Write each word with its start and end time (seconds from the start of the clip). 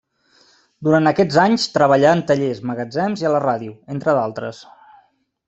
Durant 0.87 1.09
aquests 1.11 1.37
anys 1.43 1.65
treballà 1.75 2.13
en 2.17 2.23
tallers, 2.31 2.63
magatzems 2.71 3.23
i 3.25 3.29
a 3.29 3.33
la 3.35 3.43
ràdio, 3.45 3.77
entre 3.99 4.19
d'altres. 4.21 4.65